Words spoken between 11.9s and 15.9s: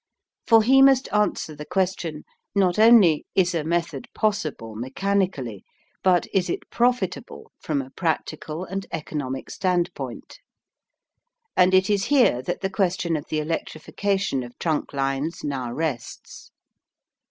here that the question of the electrification of trunk lines now